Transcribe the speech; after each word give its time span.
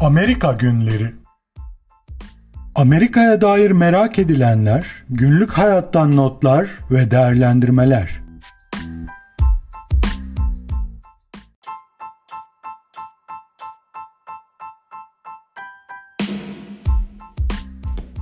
Amerika 0.00 0.52
Günleri 0.52 1.12
Amerika'ya 2.74 3.40
dair 3.40 3.70
merak 3.70 4.18
edilenler, 4.18 4.86
günlük 5.10 5.50
hayattan 5.52 6.16
notlar 6.16 6.70
ve 6.90 7.10
değerlendirmeler. 7.10 8.20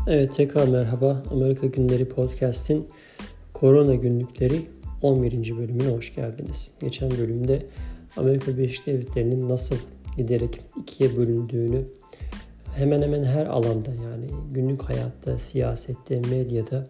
Evet 0.06 0.34
tekrar 0.36 0.68
merhaba. 0.68 1.22
Amerika 1.30 1.66
Günleri 1.66 2.08
Podcast'in 2.08 2.88
Korona 3.54 3.94
Günlükleri 3.94 4.66
11. 5.02 5.56
bölümüne 5.56 5.88
hoş 5.88 6.14
geldiniz. 6.14 6.70
Geçen 6.80 7.10
bölümde 7.10 7.66
Amerika 8.16 8.58
Birleşik 8.58 8.86
Devletleri'nin 8.86 9.48
nasıl 9.48 9.76
giderek 10.16 10.60
ikiye 10.80 11.16
bölündüğünü 11.16 11.84
hemen 12.74 13.02
hemen 13.02 13.24
her 13.24 13.46
alanda 13.46 13.90
yani 13.90 14.26
günlük 14.52 14.82
hayatta, 14.82 15.38
siyasette, 15.38 16.20
medyada 16.30 16.86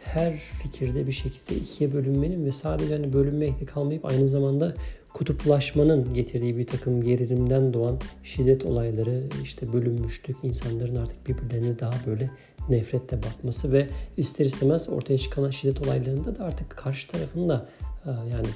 her 0.00 0.36
fikirde 0.36 1.06
bir 1.06 1.12
şekilde 1.12 1.54
ikiye 1.54 1.92
bölünmenin 1.92 2.44
ve 2.44 2.52
sadece 2.52 2.94
hani 2.94 3.12
bölünmekle 3.12 3.66
kalmayıp 3.66 4.04
aynı 4.04 4.28
zamanda 4.28 4.74
kutuplaşmanın 5.12 6.14
getirdiği 6.14 6.58
bir 6.58 6.66
takım 6.66 7.02
gerilimden 7.02 7.74
doğan 7.74 7.98
şiddet 8.22 8.66
olayları 8.66 9.22
işte 9.42 9.72
bölünmüştük. 9.72 10.36
insanların 10.42 10.96
artık 10.96 11.28
birbirlerine 11.28 11.78
daha 11.78 11.94
böyle 12.06 12.30
nefretle 12.68 13.18
bakması 13.22 13.72
ve 13.72 13.86
ister 14.16 14.46
istemez 14.46 14.88
ortaya 14.88 15.18
çıkan 15.18 15.50
şiddet 15.50 15.86
olaylarında 15.86 16.38
da 16.38 16.44
artık 16.44 16.70
karşı 16.70 17.08
tarafın 17.08 17.48
da 17.48 17.68
e, 18.06 18.10
yani 18.10 18.48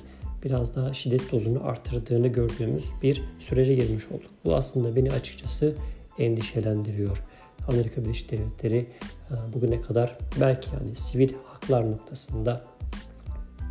biraz 0.45 0.77
daha 0.77 0.93
şiddet 0.93 1.33
dozunu 1.33 1.67
artırdığını 1.67 2.29
gördüğümüz 2.29 2.85
bir 3.03 3.23
sürece 3.39 3.75
girmiş 3.75 4.09
olduk. 4.09 4.31
Bu 4.45 4.55
aslında 4.55 4.97
beni 4.97 5.13
açıkçası 5.13 5.75
endişelendiriyor. 6.19 7.23
Amerika 7.69 8.05
Birleşik 8.05 8.31
Devletleri 8.31 8.77
e, 9.31 9.53
bugüne 9.53 9.81
kadar 9.81 10.19
belki 10.41 10.71
yani 10.75 10.97
sivil 10.97 11.33
haklar 11.47 11.91
noktasında 11.91 12.65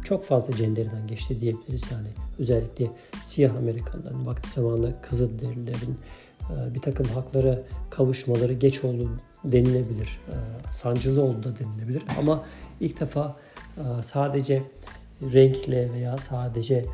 çok 0.04 0.26
fazla 0.26 0.56
cendereden 0.56 1.08
geçti 1.08 1.40
diyebiliriz 1.40 1.84
yani. 1.92 2.08
Özellikle 2.40 2.92
siyah 3.26 3.56
Amerikanların 3.56 4.26
vakti 4.26 4.50
zamanında 4.52 5.02
Kızılderililerin 5.02 5.98
e, 6.50 6.74
bir 6.76 6.82
takım 6.82 7.06
haklara 7.06 7.60
kavuşmaları 7.90 8.54
geç 8.54 8.84
oldu 8.84 9.10
denilebilir. 9.44 10.20
E, 10.30 10.36
sancılı 10.72 11.22
oldu 11.22 11.44
da 11.44 11.60
denilebilir. 11.60 12.04
Ama 12.20 12.46
ilk 12.80 13.00
defa 13.00 13.36
sadece 14.02 14.64
renkle 15.22 15.94
veya 15.94 16.18
sadece 16.18 16.86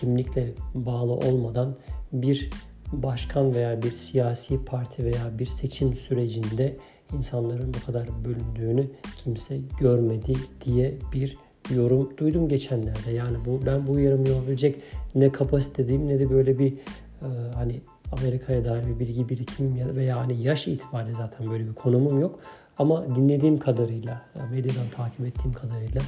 kimlikle 0.00 0.52
bağlı 0.74 1.12
olmadan 1.12 1.76
bir 2.12 2.50
başkan 2.92 3.54
veya 3.54 3.82
bir 3.82 3.90
siyasi 3.90 4.64
parti 4.64 5.04
veya 5.04 5.38
bir 5.38 5.46
seçim 5.46 5.96
sürecinde 5.96 6.76
insanların 7.12 7.74
bu 7.74 7.86
kadar 7.86 8.08
bölündüğünü 8.24 8.86
kimse 9.24 9.58
görmedi 9.80 10.32
diye 10.64 10.94
bir 11.12 11.36
yorum 11.74 12.16
duydum 12.16 12.48
geçenlerde. 12.48 13.10
Yani 13.10 13.36
bu 13.46 13.66
ben 13.66 13.86
bu 13.86 14.00
yorumu 14.00 14.28
yapabilecek 14.28 14.76
ne 15.14 15.32
kapasitedeyim 15.32 16.08
ne 16.08 16.20
de 16.20 16.30
böyle 16.30 16.58
bir 16.58 16.72
e, 16.72 17.28
hani 17.54 17.80
Amerika'ya 18.12 18.64
dair 18.64 18.86
bir 18.86 18.98
bilgi 18.98 19.28
birikimim 19.28 19.96
veya 19.96 20.16
hani 20.16 20.42
yaş 20.42 20.68
itibariyle 20.68 21.16
zaten 21.16 21.50
böyle 21.50 21.68
bir 21.68 21.74
konumum 21.74 22.20
yok. 22.20 22.38
Ama 22.78 23.16
dinlediğim 23.16 23.58
kadarıyla, 23.58 24.22
medyadan 24.50 24.88
takip 24.96 25.26
ettiğim 25.26 25.52
kadarıyla 25.52 26.00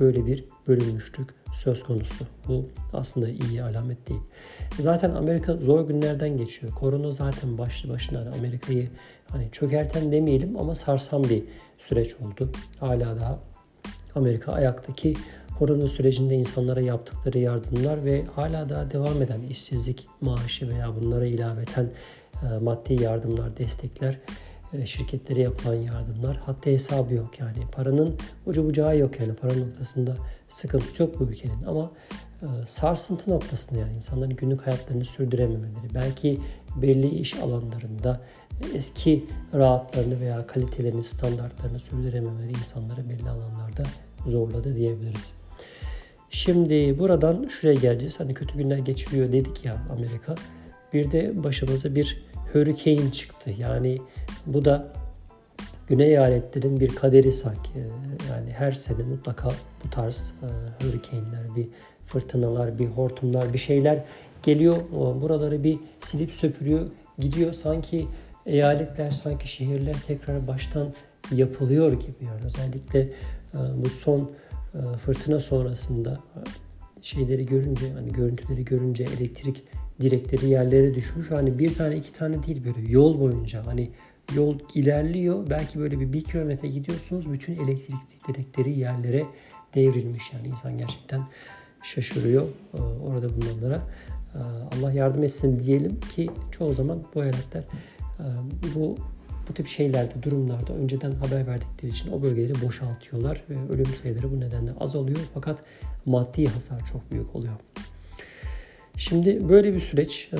böyle 0.00 0.26
bir 0.26 0.44
bölünmüşlük 0.68 1.28
söz 1.52 1.82
konusu. 1.82 2.24
Bu 2.48 2.64
aslında 2.92 3.28
iyi 3.28 3.62
alamet 3.62 4.08
değil. 4.08 4.20
Zaten 4.78 5.10
Amerika 5.10 5.56
zor 5.56 5.88
günlerden 5.88 6.36
geçiyor. 6.36 6.74
Korona 6.74 7.12
zaten 7.12 7.58
başlı 7.58 7.90
başına 7.90 8.32
Amerika'yı 8.38 8.88
hani 9.30 9.48
çökerten 9.52 10.12
demeyelim 10.12 10.56
ama 10.56 10.74
sarsan 10.74 11.24
bir 11.24 11.42
süreç 11.78 12.14
oldu. 12.14 12.50
Hala 12.80 13.16
daha 13.16 13.38
Amerika 14.14 14.52
ayaktaki 14.52 15.14
korona 15.58 15.88
sürecinde 15.88 16.34
insanlara 16.34 16.80
yaptıkları 16.80 17.38
yardımlar 17.38 18.04
ve 18.04 18.24
hala 18.24 18.68
daha 18.68 18.90
devam 18.90 19.22
eden 19.22 19.42
işsizlik 19.42 20.06
maaşı 20.20 20.68
veya 20.68 20.96
bunlara 21.00 21.26
ilaveten 21.26 21.90
e, 22.42 22.58
maddi 22.58 23.02
yardımlar, 23.02 23.56
destekler 23.56 24.18
şirketlere 24.84 25.40
yapılan 25.40 25.74
yardımlar 25.74 26.36
hatta 26.36 26.70
hesabı 26.70 27.14
yok 27.14 27.38
yani 27.38 27.58
paranın 27.72 28.16
ucu 28.46 28.64
bucağı 28.64 28.98
yok 28.98 29.20
yani 29.20 29.34
para 29.34 29.54
noktasında 29.54 30.16
sıkıntı 30.48 30.94
çok 30.94 31.20
bu 31.20 31.24
ülkenin 31.24 31.62
ama 31.66 31.90
e, 32.42 32.46
sarsıntı 32.66 33.30
noktasında 33.30 33.80
yani 33.80 33.94
insanların 33.94 34.36
günlük 34.36 34.66
hayatlarını 34.66 35.04
sürdürememeleri 35.04 35.94
belki 35.94 36.40
belli 36.76 37.08
iş 37.08 37.34
alanlarında 37.34 38.20
eski 38.74 39.24
rahatlarını 39.54 40.20
veya 40.20 40.46
kalitelerini 40.46 41.04
standartlarını 41.04 41.78
sürdürememeleri 41.78 42.50
insanları 42.50 43.08
belli 43.08 43.28
alanlarda 43.28 43.82
zorladı 44.26 44.76
diyebiliriz. 44.76 45.30
Şimdi 46.30 46.98
buradan 46.98 47.48
şuraya 47.48 47.74
geleceğiz. 47.74 48.20
Hani 48.20 48.34
kötü 48.34 48.58
günler 48.58 48.78
geçiriyor 48.78 49.32
dedik 49.32 49.64
ya 49.64 49.76
Amerika. 49.92 50.34
Bir 50.92 51.10
de 51.10 51.44
başımıza 51.44 51.94
bir 51.94 52.22
hurricane 52.52 53.12
çıktı. 53.12 53.50
Yani 53.58 53.98
bu 54.46 54.64
da 54.64 54.92
Güney 55.88 56.08
eyaletlerin 56.08 56.80
bir 56.80 56.94
kaderi 56.94 57.32
sanki. 57.32 57.70
Yani 58.30 58.50
her 58.50 58.72
sene 58.72 59.02
mutlaka 59.02 59.48
bu 59.84 59.90
tarz 59.90 60.32
e, 60.42 60.46
hurricane'ler, 60.84 61.56
bir 61.56 61.68
fırtınalar, 62.06 62.78
bir 62.78 62.86
hortumlar, 62.86 63.52
bir 63.52 63.58
şeyler 63.58 64.04
geliyor. 64.42 64.76
Buraları 64.92 65.64
bir 65.64 65.78
silip 66.00 66.32
süpürüyor, 66.32 66.86
gidiyor. 67.18 67.52
Sanki 67.52 68.06
eyaletler, 68.46 69.10
sanki 69.10 69.48
şehirler 69.48 69.96
tekrar 70.06 70.46
baştan 70.46 70.92
yapılıyor 71.32 71.92
gibi. 71.92 72.24
Yani 72.26 72.40
özellikle 72.44 73.00
e, 73.00 73.58
bu 73.84 73.88
son 73.88 74.30
e, 74.74 74.96
fırtına 74.96 75.40
sonrasında 75.40 76.20
şeyleri 77.00 77.46
görünce, 77.46 77.92
hani 77.92 78.12
görüntüleri 78.12 78.64
görünce 78.64 79.04
elektrik 79.04 79.62
direkleri 80.00 80.48
yerlere 80.48 80.94
düşmüş. 80.94 81.30
Hani 81.30 81.58
bir 81.58 81.74
tane 81.74 81.96
iki 81.96 82.12
tane 82.12 82.42
değil 82.42 82.64
böyle 82.64 82.92
yol 82.92 83.20
boyunca 83.20 83.66
hani 83.66 83.90
yol 84.34 84.58
ilerliyor. 84.74 85.50
Belki 85.50 85.78
böyle 85.78 86.00
bir 86.00 86.12
bir 86.12 86.20
kilometre 86.20 86.68
gidiyorsunuz. 86.68 87.32
Bütün 87.32 87.54
elektrik 87.54 88.28
direkleri 88.28 88.78
yerlere 88.78 89.26
devrilmiş. 89.74 90.32
Yani 90.32 90.48
insan 90.48 90.78
gerçekten 90.78 91.22
şaşırıyor 91.82 92.46
e, 92.74 92.80
orada 92.80 93.28
bulunanlara. 93.36 93.82
E, 94.34 94.38
Allah 94.76 94.92
yardım 94.92 95.24
etsin 95.24 95.58
diyelim 95.58 96.00
ki 96.00 96.30
çoğu 96.50 96.74
zaman 96.74 97.02
bu 97.14 97.22
eyaletler 97.22 97.62
e, 98.18 98.24
bu 98.74 98.96
bu 99.48 99.54
tip 99.54 99.66
şeylerde, 99.66 100.22
durumlarda 100.22 100.72
önceden 100.72 101.12
haber 101.12 101.46
verdikleri 101.46 101.92
için 101.92 102.12
o 102.12 102.22
bölgeleri 102.22 102.62
boşaltıyorlar 102.62 103.44
ve 103.50 103.72
ölüm 103.72 103.86
sayıları 104.02 104.32
bu 104.32 104.40
nedenle 104.40 104.70
az 104.80 104.94
oluyor 104.94 105.18
fakat 105.34 105.62
maddi 106.06 106.46
hasar 106.46 106.86
çok 106.92 107.10
büyük 107.10 107.36
oluyor. 107.36 107.54
Şimdi 108.96 109.48
böyle 109.48 109.74
bir 109.74 109.80
süreç 109.80 110.30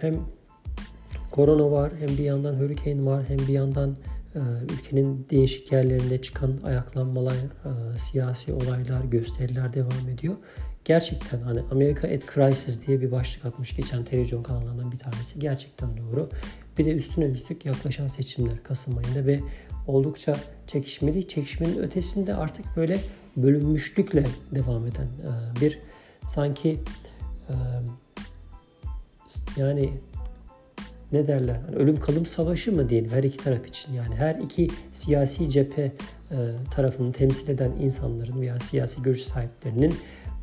hem 0.00 0.14
korona 1.36 1.70
var 1.70 1.92
hem 1.98 2.08
bir 2.08 2.24
yandan 2.24 2.54
hurricane 2.54 3.06
var 3.06 3.24
hem 3.28 3.38
bir 3.38 3.52
yandan 3.52 3.96
e, 4.34 4.40
ülkenin 4.72 5.26
değişik 5.30 5.72
yerlerinde 5.72 6.22
çıkan 6.22 6.58
ayaklanmalar, 6.64 7.34
e, 7.34 7.98
siyasi 7.98 8.52
olaylar, 8.52 9.04
gösteriler 9.04 9.72
devam 9.72 10.08
ediyor. 10.12 10.34
Gerçekten 10.84 11.40
hani 11.40 11.60
Amerika 11.70 12.08
at 12.08 12.34
Crisis 12.34 12.86
diye 12.86 13.00
bir 13.00 13.12
başlık 13.12 13.44
atmış 13.44 13.76
geçen 13.76 14.04
televizyon 14.04 14.42
kanallarından 14.42 14.92
bir 14.92 14.98
tanesi. 14.98 15.38
Gerçekten 15.38 15.96
doğru. 15.96 16.30
Bir 16.78 16.84
de 16.84 16.92
üstüne 16.92 17.24
üstlük 17.24 17.64
yaklaşan 17.64 18.08
seçimler 18.08 18.62
Kasım 18.62 18.98
ayında 18.98 19.26
ve 19.26 19.40
oldukça 19.86 20.36
çekişmeli. 20.66 21.28
Çekişmenin 21.28 21.78
ötesinde 21.78 22.34
artık 22.34 22.66
böyle 22.76 23.00
bölünmüşlükle 23.36 24.26
devam 24.54 24.86
eden 24.86 25.08
bir 25.60 25.78
sanki 26.26 26.80
yani 29.56 29.92
ne 31.12 31.26
derler? 31.26 31.60
Yani 31.66 31.76
ölüm 31.76 32.00
kalım 32.00 32.26
savaşı 32.26 32.72
mı 32.72 32.88
diyelim 32.88 33.10
her 33.10 33.22
iki 33.22 33.36
taraf 33.36 33.66
için. 33.66 33.92
Yani 33.92 34.14
her 34.14 34.34
iki 34.34 34.68
siyasi 34.92 35.50
cephe 35.50 35.92
e, 36.30 36.36
tarafını 36.70 37.12
temsil 37.12 37.48
eden 37.48 37.72
insanların 37.80 38.40
veya 38.40 38.60
siyasi 38.60 39.02
görüş 39.02 39.22
sahiplerinin 39.22 39.94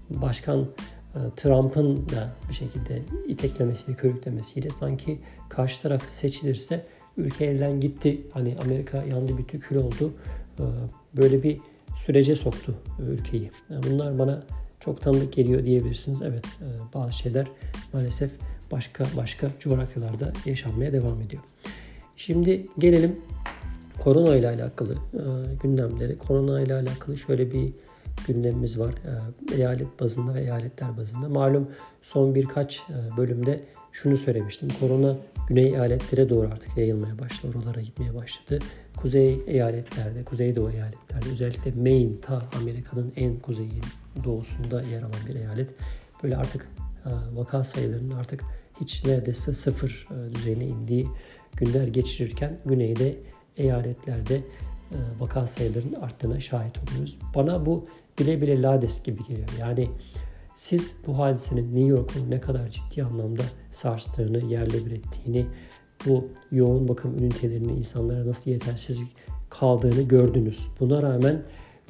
başkan 0.10 0.62
e, 0.62 1.20
Trump'ın 1.36 2.10
da 2.10 2.30
bir 2.50 2.54
şekilde 2.54 3.02
iteklemesiyle, 3.28 3.98
körüklemesiyle 3.98 4.70
sanki 4.70 5.20
karşı 5.50 5.82
taraf 5.82 6.12
seçilirse 6.12 6.86
ülke 7.18 7.46
elden 7.46 7.80
gitti. 7.80 8.22
Hani 8.34 8.56
Amerika 8.66 9.04
yandı 9.04 9.38
bir 9.38 9.44
kül 9.44 9.76
oldu. 9.76 10.14
E, 10.60 10.64
böyle 11.18 11.44
bir 11.44 11.60
sürece 11.98 12.36
soktu 12.36 12.76
ülkeyi. 13.00 13.52
Yani 13.70 13.84
bunlar 13.92 14.20
bana 14.20 14.44
çok 14.80 15.02
tanıdık 15.02 15.34
geliyor 15.34 15.66
diyebilirsiniz. 15.66 16.22
Evet 16.22 16.46
e, 16.46 16.94
bazı 16.94 17.18
şeyler 17.18 17.48
maalesef 17.94 18.32
başka 18.74 19.06
başka 19.18 19.48
coğrafyalarda 19.60 20.34
yaşanmaya 20.46 20.94
devam 20.94 21.22
ediyor. 21.22 21.44
Şimdi 22.18 22.68
gelelim 22.78 23.20
korona 24.00 24.36
ile 24.36 24.48
alakalı 24.48 24.94
e, 24.94 25.22
gündemleri. 25.64 26.18
Korona 26.18 26.62
ile 26.62 26.74
alakalı 26.74 27.18
şöyle 27.18 27.52
bir 27.52 27.74
gündemimiz 28.28 28.80
var. 28.80 28.94
E, 29.52 29.56
eyalet 29.56 30.00
bazında 30.00 30.34
ve 30.34 30.42
eyaletler 30.42 30.98
bazında. 30.98 31.30
Malum 31.30 31.68
son 32.02 32.36
birkaç 32.36 32.84
bölümde 33.18 33.64
şunu 33.92 34.18
söylemiştim. 34.18 34.70
Korona 34.80 35.18
güney 35.48 35.66
eyaletlere 35.66 36.30
doğru 36.30 36.48
artık 36.48 36.78
yayılmaya 36.78 37.20
başladı. 37.20 37.58
Oralara 37.58 37.82
gitmeye 37.82 38.16
başladı. 38.16 38.60
Kuzey 38.98 39.42
eyaletlerde, 39.48 40.24
kuzeydoğu 40.24 40.72
eyaletlerde 40.72 41.30
özellikle 41.32 41.72
Maine 41.72 42.20
ta 42.22 42.42
Amerika'nın 42.62 43.14
en 43.16 43.40
kuzeyi 43.40 43.82
doğusunda 44.24 44.82
yer 44.82 45.02
alan 45.02 45.28
bir 45.30 45.36
eyalet. 45.36 45.70
Böyle 46.24 46.38
artık 46.38 46.68
e, 47.06 47.10
vaka 47.36 47.64
sayılarının 47.64 48.16
artık 48.16 48.44
hiç 48.82 49.06
neredeyse 49.06 49.54
sıfır 49.54 50.08
e, 50.12 50.36
düzeyine 50.36 50.66
indiği 50.66 51.08
günler 51.58 51.88
geçirirken 51.88 52.60
güneyde 52.66 53.18
eyaletlerde 53.58 54.36
e, 54.36 54.98
vaka 55.20 55.48
sayılarının 55.48 55.94
arttığına 55.94 56.40
şahit 56.40 56.78
oluyoruz. 56.78 57.18
Bana 57.36 57.66
bu 57.66 57.86
bile 58.20 58.42
bile 58.42 58.62
lades 58.62 59.04
gibi 59.04 59.24
geliyor. 59.28 59.50
Yani 59.60 59.90
siz 60.56 60.94
bu 61.08 61.18
hadisenin 61.18 61.76
New 61.76 61.88
York'un 61.88 62.32
ne 62.32 62.42
kadar 62.42 62.70
ciddi 62.70 63.04
anlamda 63.04 63.44
sarstığını, 63.72 64.46
yerle 64.54 64.86
bir 64.86 64.92
ettiğini, 64.92 65.46
bu 66.06 66.28
yoğun 66.52 66.88
bakım 66.88 67.18
ünitelerinin 67.18 67.78
insanlara 67.78 68.28
nasıl 68.28 68.52
yetersiz 68.52 69.04
kaldığını 69.50 70.02
gördünüz. 70.02 70.68
Buna 70.80 71.02
rağmen 71.02 71.44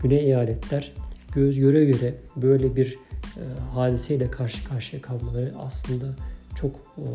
Güney 0.03 0.19
eyaletler 0.19 0.93
göz 1.33 1.59
göre 1.59 1.85
göre 1.85 2.15
böyle 2.35 2.75
bir 2.75 2.99
e, 3.37 3.43
hadiseyle 3.73 4.31
karşı 4.31 4.65
karşıya 4.69 5.01
kalmaları 5.01 5.53
aslında 5.59 6.05
çok 6.55 6.75
e, 6.75 7.05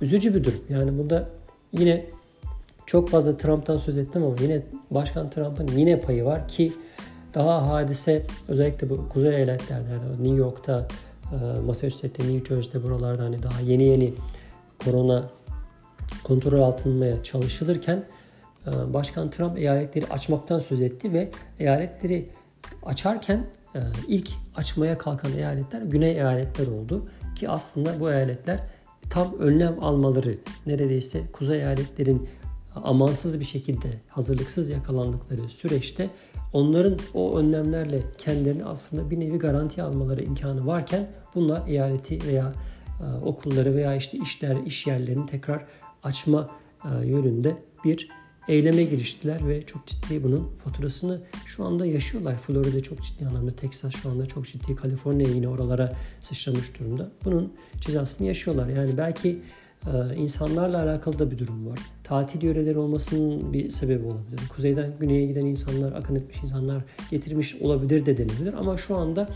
üzücü 0.00 0.34
bir 0.34 0.44
durum. 0.44 0.60
Yani 0.68 0.98
bunda 0.98 1.28
yine 1.72 2.06
çok 2.86 3.10
fazla 3.10 3.36
Trump'tan 3.36 3.76
söz 3.76 3.98
ettim 3.98 4.22
ama 4.22 4.34
yine 4.40 4.62
Başkan 4.90 5.30
Trump'ın 5.30 5.66
yine 5.66 6.00
payı 6.00 6.24
var 6.24 6.48
ki 6.48 6.72
daha 7.34 7.68
hadise 7.68 8.26
özellikle 8.48 8.90
bu 8.90 9.08
kuzey 9.08 9.36
eyaletlerde 9.36 9.90
yani 9.90 10.22
New 10.22 10.36
York'ta, 10.36 10.88
e, 11.32 11.60
Massachusetts'te, 11.60 12.22
New 12.22 12.54
Jersey'de 12.54 12.84
buralarda 12.84 13.22
hani 13.22 13.42
daha 13.42 13.60
yeni 13.60 13.82
yeni 13.82 14.14
korona 14.84 15.30
kontrol 16.24 16.60
altına 16.60 17.22
çalışılırken 17.22 18.04
e, 18.66 18.94
Başkan 18.94 19.30
Trump 19.30 19.58
eyaletleri 19.58 20.06
açmaktan 20.06 20.58
söz 20.58 20.80
etti 20.80 21.12
ve 21.12 21.30
eyaletleri 21.58 22.28
açarken 22.82 23.46
ilk 24.08 24.30
açmaya 24.56 24.98
kalkan 24.98 25.32
eyaletler 25.32 25.82
güney 25.82 26.10
eyaletler 26.10 26.66
oldu 26.66 27.08
ki 27.34 27.48
aslında 27.48 28.00
bu 28.00 28.10
eyaletler 28.10 28.60
tam 29.10 29.38
önlem 29.38 29.84
almaları 29.84 30.38
neredeyse 30.66 31.22
kuzey 31.32 31.58
eyaletlerin 31.58 32.28
amansız 32.74 33.40
bir 33.40 33.44
şekilde 33.44 34.00
hazırlıksız 34.08 34.68
yakalandıkları 34.68 35.48
süreçte 35.48 36.10
onların 36.52 36.98
o 37.14 37.38
önlemlerle 37.38 38.02
kendilerini 38.18 38.64
aslında 38.64 39.10
bir 39.10 39.20
nevi 39.20 39.38
garanti 39.38 39.82
almaları 39.82 40.22
imkanı 40.22 40.66
varken 40.66 41.10
bunlar 41.34 41.68
eyaleti 41.68 42.18
veya 42.26 42.52
e, 43.00 43.24
okulları 43.24 43.76
veya 43.76 43.94
işte 43.94 44.18
işler, 44.18 44.56
iş 44.66 44.86
yerlerini 44.86 45.26
tekrar 45.26 45.66
açma 46.02 46.50
e, 46.84 47.06
yönünde 47.06 47.56
bir 47.84 48.08
eyleme 48.48 48.82
giriştiler 48.82 49.48
ve 49.48 49.66
çok 49.66 49.86
ciddi 49.86 50.22
bunun 50.22 50.48
faturasını 50.64 51.20
şu 51.46 51.64
anda 51.64 51.86
yaşıyorlar. 51.86 52.38
Florida 52.38 52.82
çok 52.82 53.02
ciddi 53.02 53.26
anlamda, 53.26 53.50
Texas 53.50 53.94
şu 53.94 54.10
anda 54.10 54.26
çok 54.26 54.46
ciddi, 54.46 54.74
Kaliforniya 54.74 55.30
yine 55.30 55.48
oralara 55.48 55.92
sıçramış 56.20 56.78
durumda. 56.78 57.10
Bunun 57.24 57.52
cezasını 57.80 58.26
yaşıyorlar. 58.26 58.68
Yani 58.68 58.96
belki 58.96 59.42
ee, 59.86 60.16
insanlarla 60.16 60.82
alakalı 60.82 61.18
da 61.18 61.30
bir 61.30 61.38
durum 61.38 61.66
var. 61.66 61.78
Tatil 62.04 62.42
yöreleri 62.42 62.78
olmasının 62.78 63.52
bir 63.52 63.70
sebebi 63.70 64.06
olabilir. 64.06 64.40
Kuzeyden 64.48 64.92
güneye 65.00 65.26
giden 65.26 65.46
insanlar, 65.46 65.92
akın 65.92 66.14
etmiş 66.14 66.42
insanlar 66.42 66.82
getirmiş 67.10 67.54
olabilir 67.54 68.06
de 68.06 68.16
denebilir. 68.16 68.54
Ama 68.54 68.76
şu 68.76 68.96
anda 68.96 69.28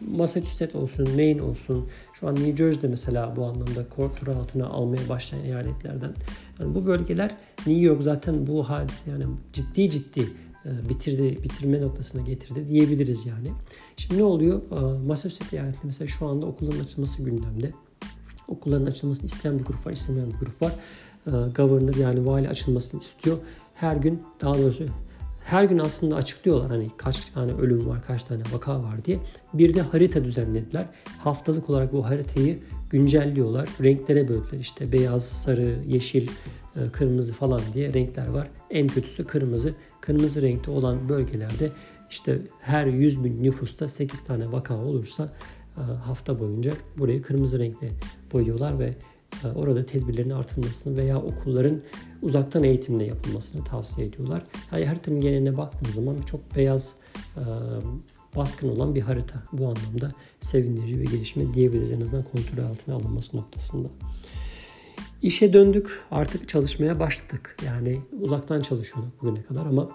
Massachusetts 0.00 0.74
olsun, 0.74 1.08
Maine 1.14 1.42
olsun, 1.42 1.88
şu 2.14 2.28
an 2.28 2.34
New 2.34 2.56
Jersey'de 2.56 2.88
mesela 2.88 3.36
bu 3.36 3.44
anlamda 3.44 3.88
kontrol 3.96 4.36
altına 4.36 4.66
almaya 4.66 5.08
başlayan 5.08 5.44
eyaletlerden. 5.44 6.14
Yani 6.60 6.74
bu 6.74 6.86
bölgeler 6.86 7.36
New 7.66 7.82
York 7.82 8.02
zaten 8.02 8.46
bu 8.46 8.68
hadise 8.70 9.10
yani 9.10 9.24
ciddi 9.52 9.90
ciddi 9.90 10.20
e, 10.66 10.88
bitirdi, 10.88 11.42
bitirme 11.42 11.80
noktasına 11.80 12.22
getirdi 12.22 12.68
diyebiliriz 12.68 13.26
yani. 13.26 13.48
Şimdi 13.96 14.18
ne 14.18 14.24
oluyor? 14.24 14.62
Ee, 14.72 15.06
Massachusetts 15.06 15.52
eyaletinde 15.52 15.86
mesela 15.86 16.08
şu 16.08 16.26
anda 16.26 16.46
okulların 16.46 16.80
açılması 16.84 17.22
gündemde 17.22 17.72
okulların 18.50 18.86
açılmasını 18.86 19.26
isteyen 19.26 19.58
bir 19.58 19.64
grup 19.64 19.86
var, 19.86 19.92
istemeyen 19.92 20.28
bir 20.28 20.38
grup 20.46 20.62
var. 20.62 20.72
Ee, 21.26 21.30
governor 21.30 21.94
yani 21.94 22.26
vali 22.26 22.48
açılmasını 22.48 23.00
istiyor. 23.00 23.36
Her 23.74 23.96
gün 23.96 24.22
daha 24.40 24.58
doğrusu 24.58 24.84
her 25.44 25.64
gün 25.64 25.78
aslında 25.78 26.16
açıklıyorlar 26.16 26.70
hani 26.70 26.90
kaç 26.96 27.24
tane 27.24 27.52
ölüm 27.52 27.86
var, 27.86 28.02
kaç 28.02 28.24
tane 28.24 28.42
vaka 28.52 28.82
var 28.82 29.04
diye. 29.04 29.18
Bir 29.54 29.74
de 29.74 29.80
harita 29.80 30.24
düzenlediler. 30.24 30.86
Haftalık 31.18 31.70
olarak 31.70 31.92
bu 31.92 32.06
haritayı 32.06 32.58
güncelliyorlar. 32.90 33.68
Renklere 33.82 34.28
böldüler 34.28 34.60
işte 34.60 34.92
beyaz, 34.92 35.24
sarı, 35.28 35.78
yeşil, 35.86 36.28
e, 36.76 36.90
kırmızı 36.92 37.32
falan 37.32 37.60
diye 37.74 37.92
renkler 37.94 38.28
var. 38.28 38.48
En 38.70 38.88
kötüsü 38.88 39.26
kırmızı. 39.26 39.74
Kırmızı 40.00 40.42
renkte 40.42 40.70
olan 40.70 41.08
bölgelerde 41.08 41.70
işte 42.10 42.38
her 42.60 42.86
100 42.86 43.24
bin 43.24 43.44
nüfusta 43.44 43.88
8 43.88 44.24
tane 44.24 44.52
vaka 44.52 44.76
olursa 44.76 45.28
hafta 45.82 46.40
boyunca 46.40 46.72
burayı 46.98 47.22
kırmızı 47.22 47.58
renkle 47.58 47.88
boyuyorlar 48.32 48.78
ve 48.78 48.94
e, 49.44 49.48
orada 49.48 49.86
tedbirlerin 49.86 50.30
artırılmasını 50.30 50.96
veya 50.96 51.22
okulların 51.22 51.80
uzaktan 52.22 52.64
eğitimle 52.64 53.04
yapılmasını 53.04 53.64
tavsiye 53.64 54.06
ediyorlar. 54.06 54.42
Yani 54.72 54.86
haritanın 54.86 55.20
geneline 55.20 55.56
baktığınız 55.56 55.94
zaman 55.94 56.22
çok 56.22 56.56
beyaz 56.56 56.94
e, 57.36 57.42
baskın 58.36 58.68
olan 58.68 58.94
bir 58.94 59.00
harita. 59.00 59.42
Bu 59.52 59.68
anlamda 59.68 60.12
sevindirici 60.40 61.00
ve 61.00 61.04
gelişme 61.04 61.54
diyebiliriz 61.54 61.90
en 61.90 62.00
azından 62.00 62.24
kontrol 62.24 62.64
altına 62.64 62.94
alınması 62.94 63.36
noktasında. 63.36 63.88
İşe 65.22 65.52
döndük. 65.52 66.02
Artık 66.10 66.48
çalışmaya 66.48 67.00
başladık. 67.00 67.56
Yani 67.66 68.00
uzaktan 68.20 68.62
çalışıyorduk 68.62 69.22
bugüne 69.22 69.42
kadar 69.42 69.66
ama 69.66 69.90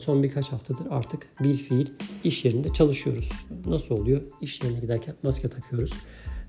son 0.00 0.22
birkaç 0.22 0.52
haftadır 0.52 0.86
artık 0.90 1.26
bir 1.42 1.54
fiil 1.54 1.86
iş 2.24 2.44
yerinde 2.44 2.72
çalışıyoruz. 2.72 3.30
Nasıl 3.66 3.94
oluyor? 3.94 4.20
İş 4.40 4.62
yerine 4.62 4.80
giderken 4.80 5.14
maske 5.22 5.48
takıyoruz. 5.48 5.92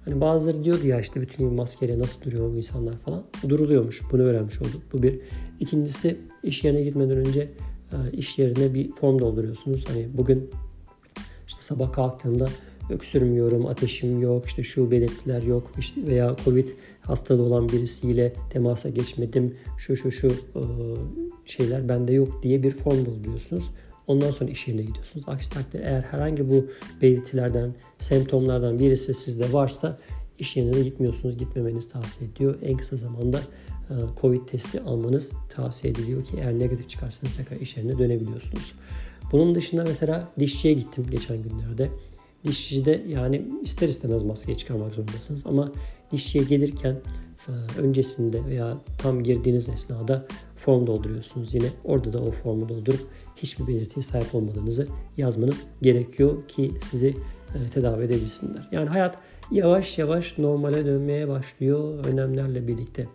Hani 0.06 0.22
bazıları 0.22 0.64
diyordu 0.64 0.88
ya 0.88 1.00
işte 1.00 1.22
bütün 1.22 1.38
gün 1.50 1.54
maskeyle 1.54 2.00
nasıl 2.00 2.22
duruyor 2.22 2.54
bu 2.54 2.58
insanlar 2.58 2.98
falan. 2.98 3.24
Duruluyormuş. 3.50 4.02
Bunu 4.12 4.22
öğrenmiş 4.22 4.62
olduk. 4.62 4.82
Bu 4.94 5.04
bir. 5.04 5.20
İkincisi 5.60 6.18
iş 6.44 6.64
yerine 6.64 6.84
gitmeden 6.84 7.18
önce 7.18 7.52
e, 7.92 8.12
iş 8.12 8.40
yerine 8.40 8.74
bir 8.74 8.92
form 8.92 9.20
dolduruyorsunuz. 9.20 9.90
Hani 9.90 10.08
bugün 10.14 10.50
işte 11.48 11.62
sabah 11.62 11.94
kalktığımda 11.94 12.48
öksürmüyorum, 12.90 13.66
ateşim 13.66 14.22
yok, 14.22 14.46
işte 14.46 14.64
şu 14.64 14.92
belirtiler 14.92 15.42
yok 15.42 15.72
işte 15.80 16.08
veya 16.08 16.36
Covid 16.46 16.68
hastalığı 17.02 17.44
olan 17.44 17.70
birisiyle 17.70 18.34
temasa 18.50 18.90
geçmedim, 18.90 19.56
şu 19.78 19.98
şu 19.98 20.12
şu 20.12 20.28
e, 20.28 20.62
şeyler 21.46 21.90
bende 21.90 22.14
yok 22.14 22.44
diye 22.44 22.64
bir 22.64 22.72
form 22.72 23.06
dolduruyorsunuz. 23.06 23.70
Ondan 24.08 24.32
sonra 24.32 24.52
iş 24.52 24.68
yerine 24.68 24.82
gidiyorsunuz. 24.82 25.26
Aksi 25.30 25.50
takdirde 25.50 25.84
eğer 25.84 26.02
herhangi 26.02 26.50
bu 26.50 26.66
belirtilerden, 27.02 27.74
semptomlardan 28.00 28.80
birisi 28.80 29.14
sizde 29.14 29.54
varsa 29.54 29.98
iş 30.40 30.58
yerine 30.58 30.74
de 30.74 30.84
gitmiyorsunuz. 30.84 31.38
Gitmemeniz 31.38 31.90
tavsiye 31.90 32.30
ediyor. 32.30 32.56
En 32.62 32.78
kısa 32.78 32.98
zamanda 32.98 33.42
e, 33.90 33.94
Covid 34.22 34.48
testi 34.48 34.82
almanız 34.82 35.32
tavsiye 35.56 35.94
ediliyor 35.94 36.24
ki 36.24 36.32
eğer 36.38 36.60
negatif 36.60 36.90
çıkarsanız 36.90 37.38
tekrar 37.38 37.58
iş 37.58 37.78
yerine 37.78 37.98
dönebiliyorsunuz. 37.98 38.74
Bunun 39.32 39.56
dışında 39.56 39.84
mesela 39.84 40.32
dişçiye 40.40 40.74
gittim 40.74 41.06
geçen 41.12 41.38
günlerde. 41.44 41.90
Dişçide 42.46 43.04
yani 43.08 43.46
ister 43.64 43.88
istemez 43.88 44.24
maskeyi 44.24 44.58
çıkarmak 44.58 44.94
zorundasınız 44.94 45.48
ama 45.48 45.72
dişçiye 46.12 46.44
gelirken 46.44 46.96
öncesinde 47.78 48.46
veya 48.46 48.78
tam 48.98 49.24
girdiğiniz 49.24 49.70
esnada 49.70 50.26
form 50.56 50.88
dolduruyorsunuz 50.88 51.54
yine. 51.54 51.68
Orada 51.84 52.14
da 52.14 52.22
o 52.22 52.32
formu 52.32 52.70
doldurup 52.70 53.08
hiçbir 53.36 53.68
belirtiye 53.68 54.04
sahip 54.04 54.36
olmadığınızı 54.36 54.88
yazmanız 55.18 55.64
gerekiyor 55.82 56.48
ki 56.48 56.72
sizi 56.84 57.16
e, 57.56 57.70
tedavi 57.74 58.04
edebilsinler. 58.04 58.68
Yani 58.72 58.90
hayat 58.90 59.18
yavaş 59.52 59.98
yavaş 59.98 60.38
normale 60.38 60.86
dönmeye 60.86 61.28
başlıyor 61.28 62.06
önemlerle 62.06 62.68
birlikte. 62.68 63.08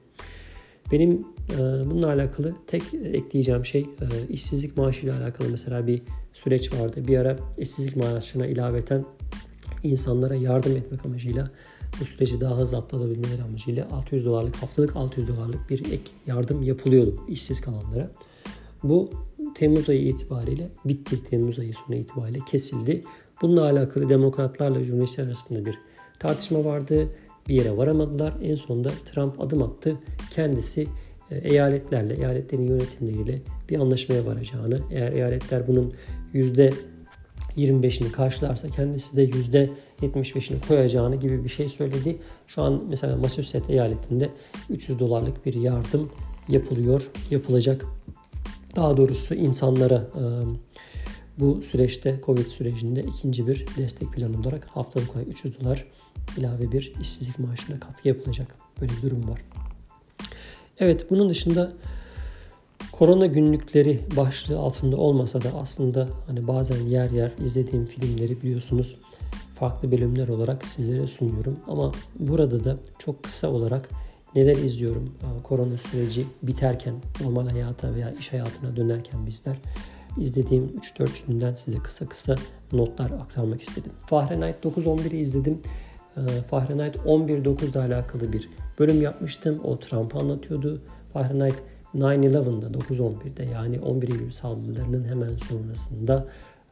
Benim 0.92 1.26
e, 1.52 1.59
bununla 1.90 2.06
alakalı 2.06 2.54
tek 2.66 2.83
ekleyeceğim 2.95 3.64
şey 3.64 3.80
e, 3.80 4.06
işsizlik 4.28 4.76
maaşı 4.76 5.06
ile 5.06 5.12
alakalı 5.12 5.49
mesela 5.50 5.87
bir 5.87 6.02
süreç 6.33 6.73
vardı. 6.75 7.09
Bir 7.09 7.18
ara 7.18 7.37
işsizlik 7.59 7.97
maaşına 7.97 8.47
ilaveten 8.47 9.04
insanlara 9.83 10.35
yardım 10.35 10.76
etmek 10.76 11.06
amacıyla 11.06 11.50
bu 12.00 12.05
süreci 12.05 12.41
daha 12.41 12.59
hızlı 12.59 12.76
atlatabilmeleri 12.76 13.43
amacıyla 13.43 13.88
600 13.93 14.25
dolarlık 14.25 14.57
haftalık 14.57 14.97
600 14.97 15.29
dolarlık 15.29 15.71
bir 15.71 15.93
ek 15.93 16.03
yardım 16.26 16.62
yapılıyordu 16.62 17.21
işsiz 17.29 17.61
kalanlara. 17.61 18.11
Bu 18.83 19.11
Temmuz 19.55 19.88
ayı 19.88 20.09
itibariyle 20.09 20.69
bitti. 20.85 21.25
Temmuz 21.25 21.59
ayı 21.59 21.73
sonu 21.73 21.97
itibariyle 21.97 22.38
kesildi. 22.47 23.00
Bununla 23.43 23.62
alakalı 23.62 24.09
demokratlarla 24.09 24.85
cumhuriyetçiler 24.85 25.26
arasında 25.26 25.67
bir 25.67 25.79
tartışma 26.19 26.65
vardı. 26.65 27.09
Bir 27.49 27.55
yere 27.55 27.76
varamadılar. 27.76 28.35
En 28.43 28.55
sonunda 28.55 28.91
Trump 29.05 29.41
adım 29.41 29.62
attı. 29.62 29.97
Kendisi 30.35 30.87
e, 31.31 31.38
eyaletlerle, 31.38 32.15
eyaletlerin 32.15 32.67
yönetimleriyle 32.67 33.43
bir 33.71 33.81
anlaşmaya 33.81 34.26
varacağını, 34.26 34.81
eğer 34.91 35.12
eyaletler 35.12 35.69
bunun 35.69 35.95
yüzde 36.33 36.73
25'ini 37.56 38.12
karşılarsa 38.12 38.68
kendisi 38.68 39.16
de 39.16 39.30
%75'ini 39.30 40.66
koyacağını 40.68 41.16
gibi 41.16 41.44
bir 41.44 41.48
şey 41.48 41.68
söyledi. 41.68 42.18
Şu 42.46 42.62
an 42.62 42.82
mesela 42.88 43.16
Massachusetts 43.16 43.70
eyaletinde 43.70 44.30
300 44.70 44.98
dolarlık 44.98 45.46
bir 45.46 45.54
yardım 45.54 46.10
yapılıyor, 46.48 47.10
yapılacak. 47.30 47.86
Daha 48.76 48.96
doğrusu 48.96 49.34
insanlara 49.34 50.10
bu 51.38 51.62
süreçte 51.62 52.20
Covid 52.26 52.46
sürecinde 52.46 53.00
ikinci 53.00 53.46
bir 53.46 53.66
destek 53.78 54.12
planı 54.12 54.40
olarak 54.40 54.64
haftalık 54.64 55.16
olarak 55.16 55.28
300 55.28 55.60
dolar 55.60 55.84
ilave 56.36 56.72
bir 56.72 56.92
işsizlik 57.00 57.38
maaşına 57.38 57.80
katkı 57.80 58.08
yapılacak. 58.08 58.54
Böyle 58.80 58.92
bir 58.92 59.02
durum 59.02 59.28
var. 59.28 59.40
Evet 60.78 61.10
bunun 61.10 61.30
dışında 61.30 61.72
korona 62.99 63.26
günlükleri 63.26 64.00
başlığı 64.17 64.59
altında 64.59 64.97
olmasa 64.97 65.43
da 65.43 65.49
aslında 65.61 66.09
hani 66.26 66.49
bazen 66.49 66.87
yer 66.87 67.11
yer 67.11 67.33
izlediğim 67.45 67.87
filmleri 67.87 68.43
biliyorsunuz 68.43 68.99
farklı 69.55 69.93
bölümler 69.93 70.29
olarak 70.29 70.65
sizlere 70.65 71.07
sunuyorum. 71.07 71.57
Ama 71.69 71.93
burada 72.19 72.65
da 72.65 72.76
çok 72.99 73.23
kısa 73.23 73.49
olarak 73.49 73.88
neler 74.35 74.57
izliyorum 74.57 75.12
korona 75.43 75.79
süreci 75.79 76.26
biterken 76.43 76.95
normal 77.21 77.49
hayata 77.49 77.95
veya 77.95 78.11
iş 78.11 78.33
hayatına 78.33 78.76
dönerken 78.76 79.26
bizler 79.26 79.57
izlediğim 80.21 80.73
3-4 80.99 81.07
filmden 81.07 81.55
size 81.55 81.79
kısa 81.79 82.09
kısa 82.09 82.37
notlar 82.73 83.11
aktarmak 83.11 83.62
istedim. 83.62 83.93
Fahrenheit 84.07 84.65
911'i 84.65 85.17
izledim. 85.17 85.59
Fahrenheit 86.50 86.97
11.9 86.97 87.71
ile 87.71 87.95
alakalı 87.95 88.33
bir 88.33 88.49
bölüm 88.79 89.03
yapmıştım. 89.03 89.61
O 89.65 89.79
Trump'ı 89.79 90.19
anlatıyordu. 90.19 90.83
Fahrenheit 91.12 91.55
9-11'da 91.95 92.78
9-11'de 92.78 93.45
yani 93.45 93.81
11 93.81 94.09
Eylül 94.09 94.31
saldırılarının 94.31 95.05
hemen 95.05 95.37
sonrasında 95.37 96.26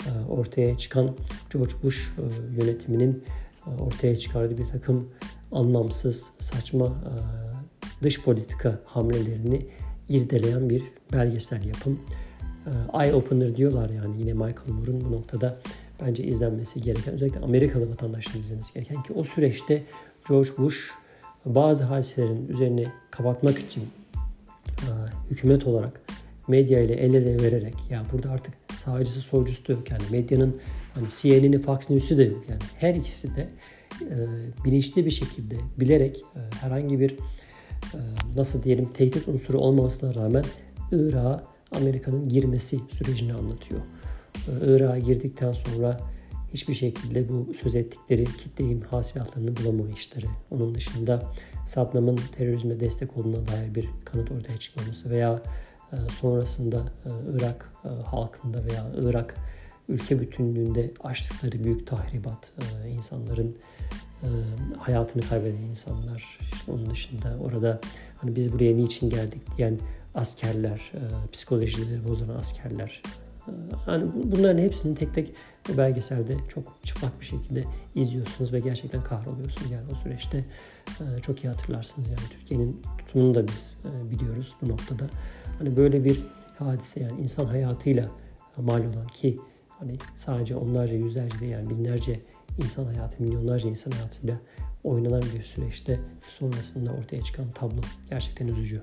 e, 0.06 0.10
ortaya 0.28 0.78
çıkan 0.78 1.10
George 1.52 1.72
Bush 1.82 2.08
e, 2.18 2.22
yönetiminin 2.62 3.24
e, 3.66 3.82
ortaya 3.82 4.18
çıkardığı 4.18 4.58
bir 4.58 4.66
takım 4.66 5.08
anlamsız, 5.52 6.30
saçma 6.40 6.92
dış 8.02 8.22
politika 8.22 8.80
hamlelerini 8.84 9.66
irdeleyen 10.08 10.70
bir 10.70 10.82
belgesel 11.12 11.64
yapım. 11.64 12.00
Eye 13.02 13.14
opener 13.14 13.56
diyorlar 13.56 13.90
yani 13.90 14.18
yine 14.18 14.32
Michael 14.32 14.68
Moore'un 14.68 15.00
bu 15.00 15.12
noktada 15.12 15.58
bence 16.00 16.24
izlenmesi 16.24 16.82
gereken 16.82 17.14
özellikle 17.14 17.40
Amerikalı 17.40 17.90
vatandaşların 17.90 18.40
izlemesi 18.40 18.74
gereken 18.74 19.02
ki 19.02 19.12
o 19.12 19.24
süreçte 19.24 19.82
George 20.28 20.50
Bush 20.58 20.90
bazı 21.44 21.84
hadiselerin 21.84 22.48
üzerine 22.48 22.92
kapatmak 23.10 23.58
için 23.58 23.84
hükümet 25.30 25.66
olarak 25.66 26.00
medya 26.48 26.80
ile 26.80 26.94
el 26.94 27.14
ele 27.14 27.42
vererek 27.42 27.74
ya 27.90 28.02
burada 28.12 28.30
artık 28.30 28.54
sağcısı 28.74 29.20
solcusu 29.20 29.68
da 29.68 29.72
yok. 29.72 29.90
Yani 29.90 30.02
medyanın 30.10 30.60
hani 30.94 31.06
CNN'i 31.08 31.58
Fox 31.58 31.90
News'ü 31.90 32.18
de 32.18 32.24
yok. 32.24 32.44
Yani 32.48 32.60
her 32.78 32.94
ikisi 32.94 33.36
de 33.36 33.48
e, 34.00 34.16
bilinçli 34.64 35.06
bir 35.06 35.10
şekilde 35.10 35.56
bilerek 35.80 36.16
e, 36.16 36.40
herhangi 36.60 37.00
bir 37.00 37.10
e, 37.10 37.98
nasıl 38.36 38.62
diyelim 38.62 38.92
tehdit 38.92 39.28
unsuru 39.28 39.58
olmamasına 39.58 40.14
rağmen 40.14 40.44
Irak'a 40.92 41.44
Amerika'nın 41.72 42.28
girmesi 42.28 42.78
sürecini 42.88 43.34
anlatıyor. 43.34 43.80
E, 44.36 44.74
Irak'a 44.74 44.98
girdikten 44.98 45.52
sonra 45.52 46.00
hiçbir 46.54 46.74
şekilde 46.74 47.28
bu 47.28 47.54
söz 47.54 47.74
ettikleri 47.74 48.24
kitle 48.24 48.64
imha 48.64 49.02
silahlarını 49.02 49.56
bulamayışları, 49.56 50.26
onun 50.50 50.74
dışında 50.74 51.22
Saddam'ın 51.66 52.18
terörizme 52.36 52.80
destek 52.80 53.16
olduğuna 53.16 53.48
dair 53.48 53.74
bir 53.74 53.88
kanıt 54.04 54.32
ortaya 54.32 54.58
çıkmaması 54.58 55.10
veya 55.10 55.42
e, 55.92 55.96
sonrasında 56.12 56.76
e, 56.76 57.10
Irak 57.36 57.72
e, 57.84 57.88
halkında 57.88 58.64
veya 58.64 58.86
Irak 58.96 59.34
ülke 59.88 60.20
bütünlüğünde 60.20 60.90
açtıkları 61.04 61.64
büyük 61.64 61.86
tahribat, 61.86 62.52
insanların 62.88 63.56
hayatını 64.78 65.22
kaybeden 65.22 65.62
insanlar, 65.62 66.38
işte 66.52 66.72
onun 66.72 66.90
dışında 66.90 67.36
orada 67.40 67.80
hani 68.16 68.36
biz 68.36 68.52
buraya 68.52 68.76
niçin 68.76 69.10
geldik 69.10 69.42
diyen 69.56 69.78
askerler, 70.14 70.92
psikolojileri 71.32 72.08
bozan 72.08 72.28
askerler, 72.28 73.02
yani 73.86 74.10
bunların 74.14 74.58
hepsini 74.58 74.94
tek 74.94 75.14
tek 75.14 75.34
belgeselde 75.76 76.36
çok 76.48 76.78
çıplak 76.82 77.20
bir 77.20 77.26
şekilde 77.26 77.64
izliyorsunuz 77.94 78.52
ve 78.52 78.60
gerçekten 78.60 79.02
kahroluyorsunuz. 79.02 79.70
Yani 79.70 79.84
o 79.92 79.94
süreçte 79.94 80.44
e, 80.88 81.20
çok 81.22 81.44
iyi 81.44 81.48
hatırlarsınız. 81.48 82.08
Yani 82.08 82.28
Türkiye'nin 82.30 82.82
tutumunu 82.98 83.34
da 83.34 83.48
biz 83.48 83.76
e, 83.84 84.10
biliyoruz 84.10 84.54
bu 84.62 84.68
noktada. 84.68 85.04
Hani 85.58 85.76
böyle 85.76 86.04
bir 86.04 86.22
hadise 86.58 87.00
yani 87.00 87.20
insan 87.20 87.44
hayatıyla 87.44 88.08
mal 88.56 88.80
olan 88.80 89.06
ki 89.06 89.40
hani 89.68 89.96
sadece 90.16 90.56
onlarca 90.56 90.94
yüzlerce 90.94 91.40
değil 91.40 91.52
yani 91.52 91.70
binlerce 91.70 92.20
insan 92.58 92.84
hayatı, 92.84 93.22
milyonlarca 93.22 93.70
insan 93.70 93.90
hayatıyla 93.90 94.40
oynanan 94.84 95.22
bir 95.34 95.42
süreçte 95.42 96.00
sonrasında 96.28 96.92
ortaya 96.92 97.22
çıkan 97.22 97.50
tablo 97.50 97.80
gerçekten 98.10 98.48
üzücü. 98.48 98.82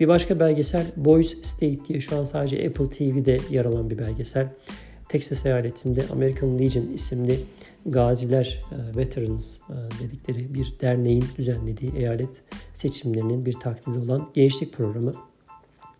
Bir 0.00 0.08
başka 0.08 0.40
belgesel 0.40 0.86
Boys 0.96 1.42
State 1.42 1.84
diye 1.88 2.00
şu 2.00 2.18
an 2.18 2.24
sadece 2.24 2.68
Apple 2.68 2.90
TV'de 2.90 3.38
yer 3.50 3.64
alan 3.64 3.90
bir 3.90 3.98
belgesel. 3.98 4.48
Texas 5.08 5.46
eyaletinde 5.46 6.04
American 6.12 6.58
Legion 6.58 6.86
isimli 6.94 7.40
gaziler, 7.86 8.62
e, 8.72 8.96
veterans 8.96 9.58
e, 9.58 10.02
dedikleri 10.02 10.54
bir 10.54 10.74
derneğin 10.80 11.24
düzenlediği 11.38 11.92
eyalet 11.96 12.42
seçimlerinin 12.74 13.46
bir 13.46 13.52
taklidi 13.52 13.98
olan 13.98 14.30
gençlik 14.34 14.72
programı. 14.72 15.12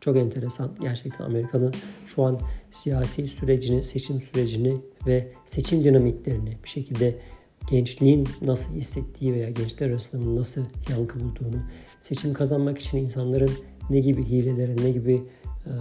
Çok 0.01 0.17
enteresan. 0.17 0.71
Gerçekten 0.81 1.25
Amerika'nın 1.25 1.75
şu 2.07 2.23
an 2.23 2.41
siyasi 2.71 3.29
sürecini, 3.29 3.85
seçim 3.85 4.21
sürecini 4.21 4.77
ve 5.07 5.29
seçim 5.47 5.85
dinamiklerini 5.85 6.57
bir 6.65 6.69
şekilde 6.69 7.19
gençliğin 7.71 8.29
nasıl 8.43 8.75
hissettiği 8.75 9.35
veya 9.35 9.51
gençler 9.51 9.91
arasında 9.91 10.41
nasıl 10.41 10.65
yankı 10.91 11.21
bulduğunu, 11.21 11.63
seçim 12.01 12.35
kazanmak 12.35 12.79
için 12.79 12.99
insanların 12.99 13.51
ne 13.91 14.01
gibi 14.01 14.25
hilelere, 14.25 14.77
ne 14.77 14.91
gibi 14.91 15.23
e, 15.67 15.73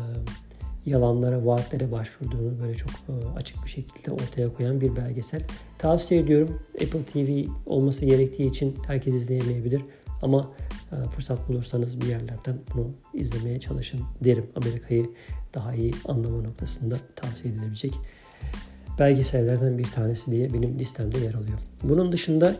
yalanlara, 0.85 1.45
vaatlere 1.45 1.91
başvurduğunu 1.91 2.59
böyle 2.59 2.75
çok 2.75 2.89
e, 2.89 3.13
açık 3.35 3.63
bir 3.65 3.69
şekilde 3.69 4.11
ortaya 4.11 4.53
koyan 4.53 4.81
bir 4.81 4.95
belgesel. 4.95 5.41
Tavsiye 5.77 6.21
ediyorum. 6.21 6.59
Apple 6.73 7.03
TV 7.03 7.49
olması 7.65 8.05
gerektiği 8.05 8.47
için 8.47 8.75
herkes 8.87 9.13
izleyemeyebilir. 9.13 9.81
Ama 10.21 10.51
e, 10.91 11.09
fırsat 11.09 11.49
bulursanız 11.49 12.01
bir 12.01 12.05
yerlerden 12.05 12.59
bunu 12.73 12.91
izlemeye 13.13 13.59
çalışın 13.59 14.01
derim. 14.23 14.45
Amerika'yı 14.55 15.09
daha 15.53 15.73
iyi 15.73 15.93
anlama 16.05 16.41
noktasında 16.41 16.97
tavsiye 17.15 17.53
edilebilecek 17.53 17.93
belgesellerden 18.99 19.77
bir 19.77 19.83
tanesi 19.91 20.31
diye 20.31 20.53
benim 20.53 20.79
listemde 20.79 21.17
yer 21.17 21.33
alıyor. 21.33 21.57
Bunun 21.83 22.11
dışında 22.11 22.55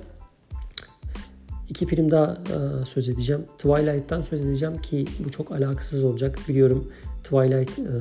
iki 1.70 1.86
film 1.86 2.12
daha 2.12 2.34
e, 2.34 2.86
söz 2.86 3.10
edeceğim. 3.10 3.46
Twilight'tan 3.58 4.22
söz 4.22 4.42
edeceğim 4.42 4.78
ki 4.82 5.06
bu 5.26 5.30
çok 5.30 5.52
alakasız 5.52 6.04
olacak. 6.04 6.40
Biliyorum 6.50 6.92
Twilight 7.24 7.80
e, 7.80 7.94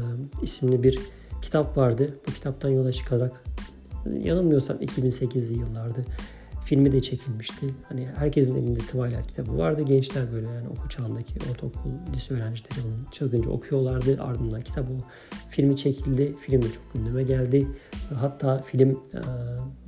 isimli 0.43 0.83
bir 0.83 0.99
kitap 1.43 1.77
vardı. 1.77 2.15
Bu 2.29 2.33
kitaptan 2.33 2.69
yola 2.69 2.93
çıkarak 2.93 3.45
yanılmıyorsam 4.23 4.77
2008'li 4.77 5.59
yıllardı. 5.59 6.05
Filmi 6.65 6.93
de 6.93 7.01
çekilmişti. 7.01 7.75
Hani 7.89 8.09
herkesin 8.17 8.55
elinde 8.55 8.79
Twilight 8.79 9.27
kitabı 9.27 9.59
vardı. 9.59 9.83
Gençler 9.83 10.33
böyle 10.33 10.47
yani 10.47 10.69
okul 10.69 10.89
çağındaki 10.89 11.35
ortaokul, 11.51 11.91
lise 12.15 12.35
öğrencileri 12.35 12.81
onu 12.87 13.11
çılgınca 13.11 13.51
okuyorlardı. 13.51 14.23
Ardından 14.23 14.61
kitap 14.61 14.85
o 14.85 15.05
filmi 15.51 15.77
çekildi. 15.77 16.37
Film 16.41 16.63
de 16.63 16.67
çok 16.73 16.93
gündeme 16.95 17.23
geldi. 17.23 17.67
Hatta 18.15 18.59
film 18.59 18.91
e, 18.91 19.21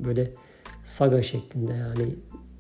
böyle 0.05 0.33
saga 0.85 1.23
şeklinde 1.23 1.73
yani 1.73 2.15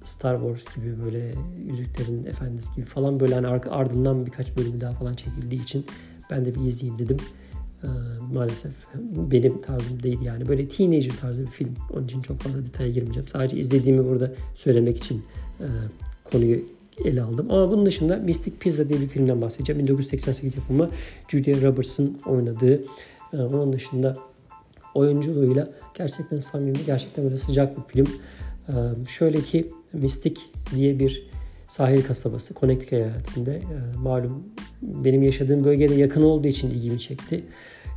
Star 0.08 0.36
Wars 0.36 0.76
gibi 0.76 1.04
böyle 1.04 1.34
Yüzüklerin 1.66 2.26
Efendisi 2.26 2.74
gibi 2.76 2.86
falan 2.86 3.20
böyle 3.20 3.34
hani 3.34 3.46
ardından 3.48 4.26
birkaç 4.26 4.56
bölümü 4.56 4.80
daha 4.80 4.92
falan 4.92 5.14
çekildiği 5.14 5.62
için 5.62 5.86
ben 6.30 6.44
de 6.44 6.54
bir 6.54 6.60
izleyeyim 6.60 6.98
dedim. 6.98 7.16
Ee, 7.84 7.86
maalesef 8.32 8.72
benim 9.16 9.62
tarzım 9.62 10.02
değil 10.02 10.20
yani. 10.20 10.48
Böyle 10.48 10.68
teenager 10.68 11.16
tarzı 11.20 11.42
bir 11.42 11.50
film. 11.50 11.74
Onun 11.94 12.04
için 12.04 12.22
çok 12.22 12.40
fazla 12.40 12.64
detaya 12.64 12.90
girmeyeceğim. 12.90 13.28
Sadece 13.28 13.56
izlediğimi 13.56 14.08
burada 14.08 14.32
söylemek 14.54 14.96
için 14.96 15.22
e, 15.60 15.66
konuyu 16.24 16.60
ele 17.04 17.22
aldım. 17.22 17.46
Ama 17.50 17.70
bunun 17.70 17.86
dışında 17.86 18.16
Mystic 18.16 18.52
Pizza 18.60 18.88
diye 18.88 19.00
bir 19.00 19.08
filmden 19.08 19.42
bahsedeceğim. 19.42 19.82
1988 19.82 20.56
yapımı 20.56 20.90
Julia 21.28 21.62
Roberts'ın 21.62 22.18
oynadığı. 22.26 22.82
E, 23.32 23.36
onun 23.36 23.72
dışında 23.72 24.14
oyunculuğuyla 24.94 25.68
gerçekten 25.94 26.38
samimi, 26.38 26.78
gerçekten 26.86 27.24
böyle 27.24 27.38
sıcak 27.38 27.76
bir 27.76 27.92
film. 27.92 28.08
Şöyle 29.08 29.40
ki 29.40 29.70
Mystic 29.92 30.34
diye 30.74 30.98
bir 30.98 31.30
sahil 31.68 32.02
kasabası 32.02 32.54
Connecticut 32.54 32.92
eyaletinde. 32.92 33.62
Malum 34.02 34.44
benim 34.82 35.22
yaşadığım 35.22 35.64
bölgede 35.64 35.94
yakın 35.94 36.22
olduğu 36.22 36.46
için 36.46 36.70
ilgimi 36.70 37.00
çekti. 37.00 37.44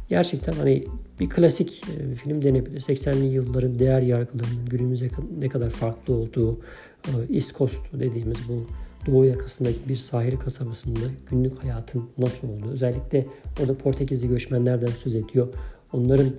Gerçekten 0.10 0.54
hani 0.54 0.86
bir 1.20 1.30
klasik 1.30 1.84
bir 2.10 2.16
film 2.16 2.42
denebilir. 2.42 2.80
80'li 2.80 3.26
yılların 3.26 3.80
değer 3.80 4.02
yargılarının 4.02 4.66
günümüze 4.70 5.10
ne 5.40 5.50
kadar 5.50 5.70
farklı 5.70 6.14
olduğu 6.14 6.60
East 7.34 7.58
Coast 7.58 7.94
dediğimiz 7.94 8.38
bu 8.50 8.68
doğu 9.12 9.26
yakasındaki 9.26 9.78
bir 9.90 9.96
sahil 9.96 10.38
kasabasında 10.38 11.00
günlük 11.32 11.64
hayatın 11.64 12.04
nasıl 12.18 12.50
olduğu. 12.50 12.72
Özellikle 12.72 13.26
orada 13.62 13.78
Portekizli 13.78 14.28
göçmenlerden 14.28 14.88
söz 14.88 15.16
ediyor. 15.16 15.48
Onların 15.94 16.30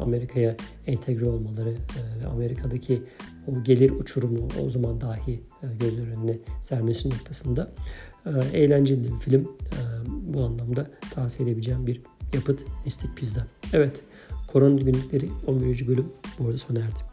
Amerika'ya 0.00 0.56
entegre 0.86 1.26
olmaları 1.26 1.74
ve 2.22 2.26
Amerika'daki 2.26 3.02
o 3.46 3.62
gelir 3.62 3.90
uçurumu 3.90 4.48
o 4.64 4.70
zaman 4.70 5.00
dahi 5.00 5.42
gözler 5.80 6.08
önüne 6.08 6.38
sermesi 6.60 7.10
noktasında 7.10 7.72
eğlenceli 8.52 9.04
bir 9.04 9.18
film. 9.18 9.48
Bu 10.26 10.42
anlamda 10.42 10.90
tavsiye 11.14 11.48
edebileceğim 11.48 11.86
bir 11.86 12.00
yapıt 12.34 12.64
Mistik 12.84 13.16
Pizza. 13.16 13.46
Evet, 13.72 14.02
Korona 14.48 14.80
Günlükleri 14.80 15.28
11. 15.46 15.86
bölüm 15.86 16.06
burada 16.38 16.58
sona 16.58 16.80
erdi. 16.80 17.11